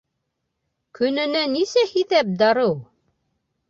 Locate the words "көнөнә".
1.01-1.45